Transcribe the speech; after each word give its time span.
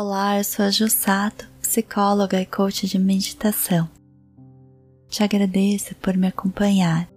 Olá, 0.00 0.38
eu 0.38 0.44
sou 0.44 0.64
a 0.64 0.70
Jussato, 0.70 1.48
psicóloga 1.60 2.40
e 2.40 2.46
coach 2.46 2.86
de 2.86 3.00
meditação. 3.00 3.90
Te 5.08 5.24
agradeço 5.24 5.94
por 5.96 6.16
me 6.16 6.28
acompanhar 6.28 7.08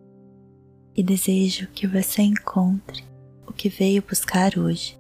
e 0.96 1.04
desejo 1.04 1.68
que 1.68 1.86
você 1.86 2.24
encontre 2.24 3.04
o 3.46 3.54
que 3.54 3.70
veio 3.70 4.02
buscar 4.02 4.58
hoje. 4.58 5.00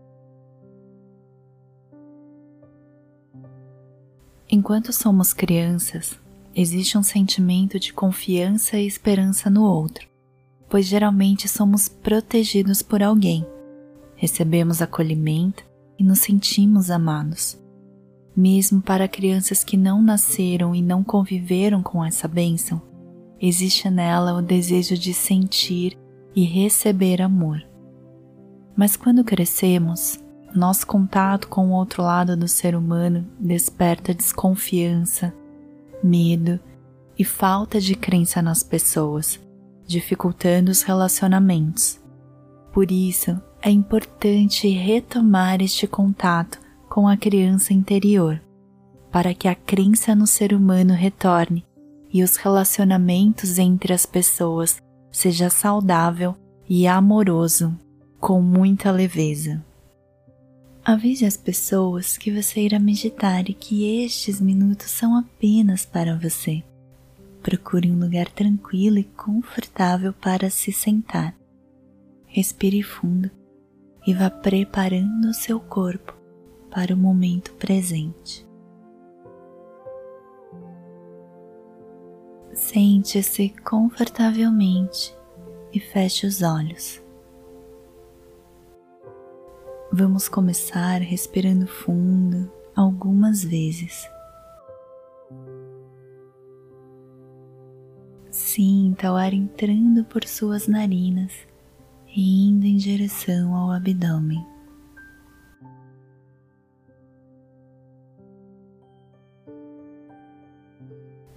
Enquanto 4.48 4.93
somos 4.93 5.34
crianças, 5.34 6.20
existe 6.54 6.98
um 6.98 7.04
sentimento 7.04 7.79
de 7.79 7.93
confiança 7.93 8.77
e 8.77 8.86
esperança 8.86 9.50
no 9.50 9.63
outro, 9.63 10.07
pois 10.70 10.86
geralmente 10.86 11.48
somos 11.48 11.89
protegidos 11.89 12.84
por 12.84 13.02
alguém, 13.02 13.43
recebemos 14.16 14.84
acolhimento 14.84 15.70
e 16.02 16.04
nos 16.04 16.18
sentimos 16.18 16.89
amados. 16.89 17.62
Mesmo 18.35 18.81
para 18.81 19.07
crianças 19.07 19.63
que 19.63 19.77
não 19.77 20.02
nasceram 20.02 20.73
e 20.73 20.81
não 20.81 21.03
conviveram 21.03 21.84
com 21.84 22.03
essa 22.03 22.27
bênção, 22.27 22.81
existe 23.39 23.88
nela 23.88 24.34
o 24.34 24.41
desejo 24.41 24.98
de 24.98 25.13
sentir 25.13 25.95
e 26.35 26.43
receber 26.43 27.21
amor. 27.21 27.63
Mas 28.76 28.98
quando 28.98 29.23
crescemos, 29.23 30.20
nosso 30.55 30.88
contato 30.88 31.48
com 31.48 31.70
o 31.70 31.73
outro 31.73 32.02
lado 32.02 32.35
do 32.35 32.48
ser 32.48 32.76
humano 32.76 33.27
desperta 33.40 34.12
desconfiança, 34.12 35.31
medo 36.04 36.59
e 37.15 37.23
falta 37.23 37.79
de 37.79 37.93
crença 37.93 38.41
nas 38.41 38.63
pessoas, 38.63 39.40
dificultando 39.85 40.71
os 40.71 40.81
relacionamentos. 40.81 42.02
Por 42.73 42.91
isso, 42.91 43.40
é 43.61 43.70
importante 43.70 44.67
retomar 44.67 45.61
este 45.61 45.85
contato 45.85 46.59
com 46.89 47.07
a 47.07 47.15
criança 47.15 47.73
interior, 47.73 48.41
para 49.12 49.34
que 49.34 49.48
a 49.48 49.53
crença 49.53 50.15
no 50.15 50.26
ser 50.26 50.51
humano 50.53 50.93
retorne 50.93 51.63
e 52.12 52.23
os 52.23 52.35
relacionamentos 52.37 53.59
entre 53.59 53.93
as 53.93 54.05
pessoas 54.05 54.81
seja 55.12 55.49
saudável 55.49 56.35
e 56.68 56.87
amoroso, 56.87 57.77
com 58.20 58.41
muita 58.41 58.91
leveza. 58.91 59.63
Avise 60.84 61.25
as 61.25 61.37
pessoas 61.37 62.18
que 62.18 62.31
você 62.31 62.62
irá 62.62 62.79
meditar 62.79 63.48
e 63.48 63.53
que 63.53 64.03
estes 64.03 64.41
minutos 64.41 64.90
são 64.90 65.16
apenas 65.16 65.85
para 65.85 66.18
você. 66.18 66.63
Procure 67.44 67.91
um 67.91 68.00
lugar 68.00 68.28
tranquilo 68.29 68.97
e 68.97 69.03
confortável 69.03 70.13
para 70.13 70.50
se 70.50 70.72
sentar. 70.72 71.35
Respire 72.25 72.81
fundo 72.81 73.29
e 74.06 74.13
vá 74.13 74.30
preparando 74.30 75.30
o 75.30 75.34
seu 75.34 75.59
corpo 75.59 76.16
para 76.69 76.94
o 76.94 76.97
momento 76.97 77.53
presente. 77.56 78.47
Sente-se 82.53 83.50
confortavelmente 83.63 85.16
e 85.74 85.80
feche 85.80 86.25
os 86.25 86.41
olhos. 86.41 87.02
Vamos 89.91 90.28
começar 90.30 91.02
respirando 91.02 91.68
fundo 91.68 92.52
algumas 92.75 93.44
vezes. 93.44 94.09
Sinta 98.30 99.12
o 99.12 99.16
ar 99.16 99.34
entrando 99.34 100.06
por 100.06 100.25
suas 100.25 100.68
narinas 100.68 101.50
e 102.16 102.47
indo 102.47 102.66
em 102.66 102.78
direção 102.78 103.56
ao 103.56 103.72
abdômen. 103.72 104.45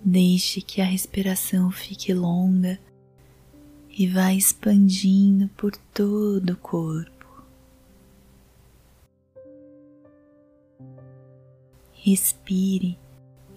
Deixe 0.05 0.61
que 0.61 0.81
a 0.81 0.85
respiração 0.85 1.71
fique 1.71 2.13
longa 2.13 2.79
e 3.89 4.07
vá 4.07 4.35
expandindo 4.35 5.49
por 5.57 5.75
todo 5.95 6.51
o 6.51 6.57
corpo. 6.57 7.13
Respire 11.93 12.99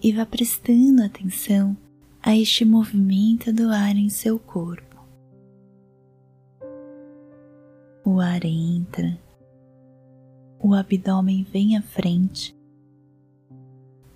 e 0.02 0.12
vá 0.12 0.24
prestando 0.24 1.02
atenção 1.02 1.76
a 2.22 2.34
este 2.34 2.64
movimento 2.64 3.52
do 3.52 3.68
ar 3.68 3.94
em 3.94 4.08
seu 4.08 4.38
corpo. 4.38 4.87
Ar 8.38 8.44
entra, 8.44 9.18
o 10.60 10.72
abdômen 10.72 11.42
vem 11.42 11.76
à 11.76 11.82
frente, 11.82 12.56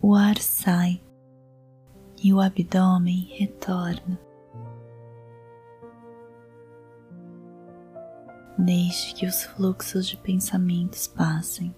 o 0.00 0.14
ar 0.14 0.38
sai 0.38 1.02
e 2.22 2.32
o 2.32 2.40
abdômen 2.40 3.26
retorna. 3.36 4.18
Deixe 8.56 9.12
que 9.14 9.26
os 9.26 9.42
fluxos 9.42 10.06
de 10.06 10.16
pensamentos 10.16 11.08
passem. 11.08 11.74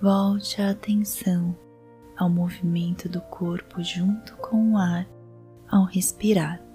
Volte 0.00 0.62
a 0.62 0.70
atenção 0.70 1.54
ao 2.16 2.30
movimento 2.30 3.06
do 3.06 3.20
corpo 3.20 3.82
junto 3.82 4.34
com 4.36 4.72
o 4.72 4.78
ar 4.78 5.06
ao 5.70 5.84
respirar. 5.84 6.65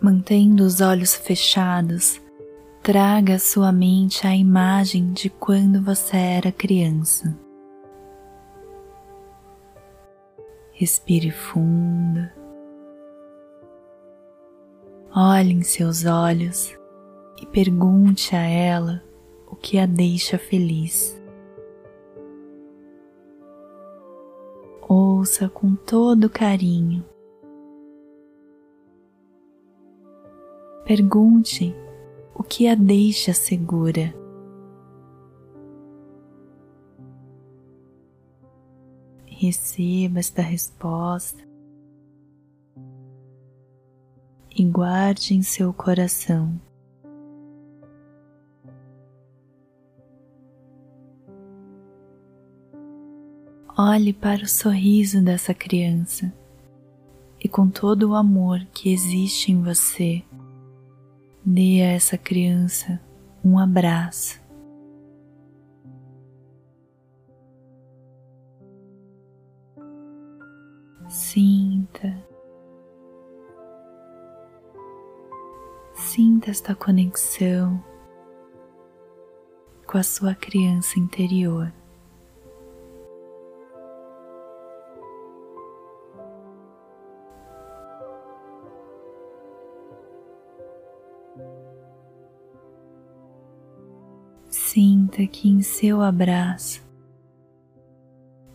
Mantendo 0.00 0.64
os 0.64 0.80
olhos 0.80 1.14
fechados, 1.14 2.20
traga 2.82 3.36
à 3.36 3.38
sua 3.38 3.72
mente 3.72 4.26
a 4.26 4.36
imagem 4.36 5.12
de 5.12 5.30
quando 5.30 5.82
você 5.82 6.16
era 6.16 6.52
criança. 6.52 7.34
Respire 10.72 11.30
fundo. 11.30 12.28
Olhe 15.16 15.52
em 15.52 15.62
seus 15.62 16.04
olhos 16.04 16.76
e 17.40 17.46
pergunte 17.46 18.34
a 18.34 18.42
ela 18.42 19.02
o 19.46 19.54
que 19.54 19.78
a 19.78 19.86
deixa 19.86 20.36
feliz. 20.36 21.18
Ouça 24.86 25.48
com 25.48 25.74
todo 25.74 26.28
carinho 26.28 27.04
Pergunte 30.84 31.74
o 32.34 32.42
que 32.42 32.68
a 32.68 32.74
deixa 32.74 33.32
segura. 33.32 34.14
Receba 39.26 40.18
esta 40.20 40.42
resposta 40.42 41.42
e 44.54 44.62
guarde 44.64 45.34
em 45.34 45.42
seu 45.42 45.72
coração. 45.72 46.60
Olhe 53.76 54.12
para 54.12 54.44
o 54.44 54.48
sorriso 54.48 55.20
dessa 55.22 55.52
criança 55.54 56.32
e 57.42 57.48
com 57.48 57.68
todo 57.68 58.10
o 58.10 58.14
amor 58.14 58.64
que 58.72 58.92
existe 58.92 59.50
em 59.50 59.62
você, 59.62 60.22
Dê 61.46 61.82
a 61.82 61.92
essa 61.92 62.16
criança 62.16 62.98
um 63.44 63.58
abraço. 63.58 64.42
Sinta, 71.06 72.16
sinta 75.92 76.50
esta 76.50 76.74
conexão 76.74 77.84
com 79.86 79.98
a 79.98 80.02
sua 80.02 80.34
criança 80.34 80.98
interior. 80.98 81.70
Sinta 95.14 95.30
que 95.30 95.48
em 95.48 95.62
seu 95.62 96.00
abraço, 96.00 96.82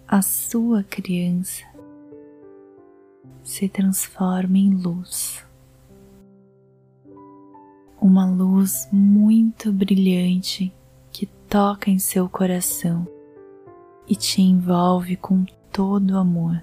a 0.05 0.21
sua 0.21 0.83
criança 0.83 1.63
se 3.41 3.69
transforma 3.69 4.57
em 4.57 4.75
luz. 4.75 5.41
Uma 8.01 8.29
luz 8.29 8.89
muito 8.91 9.71
brilhante 9.71 10.73
que 11.13 11.25
toca 11.47 11.89
em 11.89 11.97
seu 11.97 12.27
coração 12.27 13.07
e 14.05 14.13
te 14.13 14.41
envolve 14.41 15.15
com 15.15 15.45
todo 15.71 16.17
amor. 16.17 16.61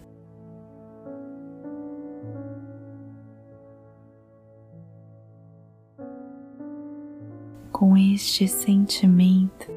Com 7.72 7.96
este 7.96 8.46
sentimento, 8.46 9.75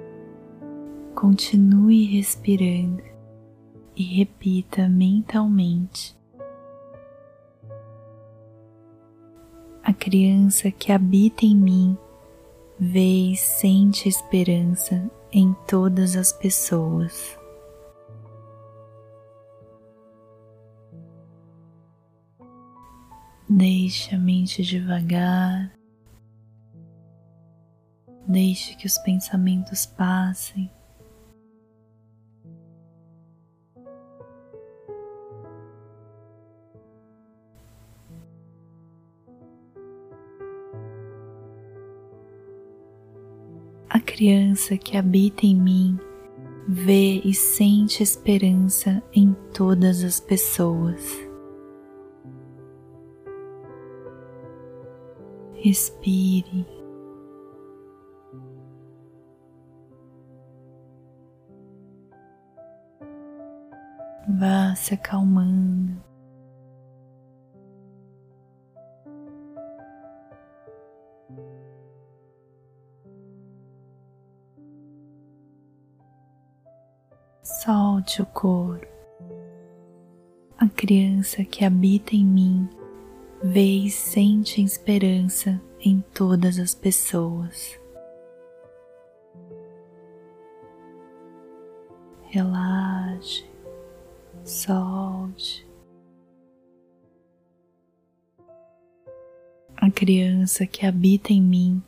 continue 1.20 2.06
respirando 2.06 3.04
e 3.94 4.04
repita 4.04 4.88
mentalmente: 4.88 6.18
A 9.84 9.94
criança 9.94 10.72
que 10.72 10.94
habita 10.94 11.46
em 11.46 11.58
mim 11.58 11.98
vê 12.80 13.34
e 13.34 13.36
sente 13.36 14.08
esperança 14.08 15.12
em 15.30 15.54
todas 15.68 16.16
as 16.16 16.32
pessoas. 16.32 17.38
Deixe 23.50 24.16
a 24.16 24.18
mente 24.18 24.64
devagar, 24.64 25.74
deixe 28.26 28.74
que 28.78 28.86
os 28.86 28.98
pensamentos 29.00 29.86
passem. 29.86 30.72
Criança 44.20 44.76
que 44.76 44.98
habita 44.98 45.46
em 45.46 45.56
mim 45.56 45.98
vê 46.68 47.22
e 47.24 47.34
sente 47.34 48.04
esperança 48.04 49.02
em 49.14 49.34
todas 49.54 50.04
as 50.04 50.20
pessoas. 50.20 51.02
Respire. 55.54 56.68
Vá 64.38 64.76
se 64.76 64.96
acalmando. 64.96 66.09
O 78.18 78.26
corpo. 78.26 78.88
A 80.58 80.68
criança 80.68 81.46
que 81.46 81.64
habita 81.64 82.16
em 82.16 82.26
mim 82.26 82.68
vê 83.42 83.86
e 83.86 83.92
sente 83.92 84.62
esperança 84.64 85.62
em 85.80 86.04
todas 86.14 86.58
as 86.58 86.74
pessoas. 86.74 87.80
Relaxe, 92.24 93.46
solte. 94.44 95.66
A 99.78 99.92
criança 99.92 100.66
que 100.66 100.86
habita 100.86 101.32
em 101.32 101.42
mim 101.42 101.82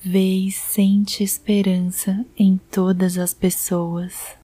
vê 0.00 0.46
e 0.46 0.50
sente 0.50 1.22
esperança 1.22 2.24
em 2.36 2.56
todas 2.56 3.18
as 3.18 3.34
pessoas. 3.34 4.39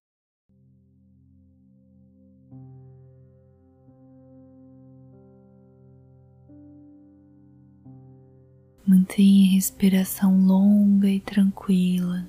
Mantenha 8.89 9.49
a 9.49 9.53
respiração 9.55 10.47
longa 10.47 11.11
e 11.11 11.19
tranquila. 11.19 12.25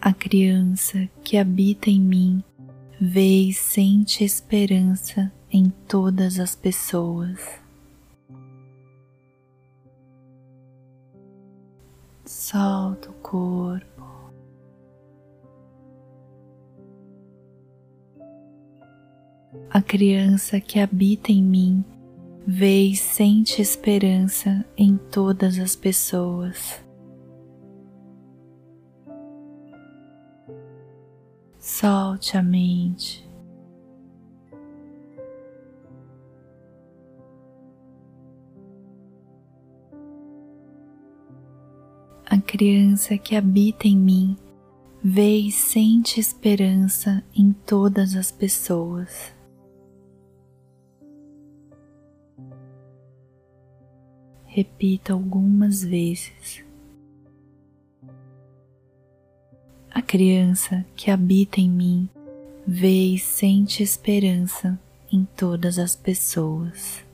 A 0.00 0.14
criança 0.14 1.08
que 1.24 1.36
habita 1.36 1.90
em 1.90 2.00
mim 2.00 2.44
vê 3.00 3.48
e 3.48 3.52
sente 3.52 4.22
esperança 4.22 5.32
em 5.50 5.70
todas 5.88 6.38
as 6.38 6.54
pessoas. 6.54 7.40
Solta 12.24 13.10
o 13.10 13.14
corpo. 13.14 13.96
A 19.68 19.82
criança 19.82 20.60
que 20.60 20.78
habita 20.78 21.32
em 21.32 21.42
mim 21.42 21.84
vê 22.46 22.84
e 22.84 22.94
sente 22.94 23.60
esperança 23.60 24.64
em 24.76 24.96
todas 24.96 25.58
as 25.58 25.74
pessoas. 25.74 26.80
Solte 31.58 32.36
a 32.36 32.42
mente. 32.42 33.28
A 42.24 42.38
criança 42.38 43.18
que 43.18 43.34
habita 43.34 43.88
em 43.88 43.96
mim 43.96 44.36
vê 45.02 45.36
e 45.36 45.50
sente 45.50 46.20
esperança 46.20 47.24
em 47.34 47.52
todas 47.52 48.14
as 48.14 48.30
pessoas. 48.30 49.35
Repita 54.56 55.12
algumas 55.12 55.84
vezes. 55.84 56.64
A 59.90 60.00
criança 60.00 60.82
que 60.96 61.10
habita 61.10 61.60
em 61.60 61.68
mim 61.68 62.08
vê 62.66 63.12
e 63.12 63.18
sente 63.18 63.82
esperança 63.82 64.80
em 65.12 65.26
todas 65.36 65.78
as 65.78 65.94
pessoas. 65.94 67.04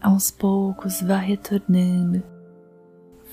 Aos 0.00 0.30
poucos 0.30 1.02
vá 1.02 1.18
retornando, 1.18 2.22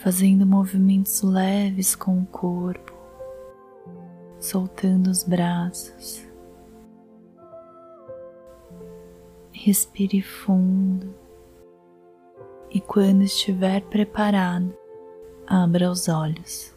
fazendo 0.02 0.44
movimentos 0.44 1.22
leves 1.22 1.96
com 1.96 2.20
o 2.20 2.26
corpo, 2.26 2.92
soltando 4.40 5.12
os 5.12 5.24
braços. 5.24 6.25
Respire 9.66 10.22
fundo 10.22 11.12
e, 12.70 12.80
quando 12.80 13.24
estiver 13.24 13.82
preparado, 13.82 14.72
abra 15.48 15.90
os 15.90 16.08
olhos. 16.08 16.72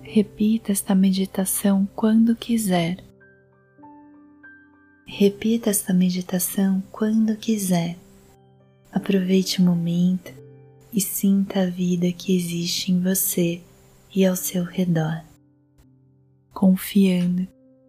Repita 0.00 0.72
esta 0.72 0.96
meditação 0.96 1.88
quando 1.94 2.34
quiser. 2.34 2.98
Repita 5.06 5.70
esta 5.70 5.94
meditação 5.94 6.82
quando 6.90 7.36
quiser. 7.36 7.96
Aproveite 8.90 9.60
o 9.60 9.64
momento 9.64 10.32
e 10.92 11.00
sinta 11.00 11.60
a 11.60 11.66
vida 11.66 12.10
que 12.10 12.36
existe 12.36 12.90
em 12.90 13.00
você 13.00 13.62
e 14.12 14.26
ao 14.26 14.34
seu 14.34 14.64
redor 14.64 15.27
confiando 16.58 17.46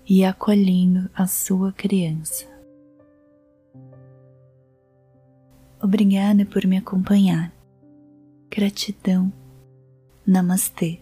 e 0.07 0.23
acolhendo 0.23 1.09
a 1.15 1.25
sua 1.25 1.73
criança. 1.73 2.45
Obrigada 5.81 6.45
por 6.45 6.67
me 6.67 6.77
acompanhar. 6.77 7.51
Gratidão. 8.47 9.33
Namastê. 10.23 11.01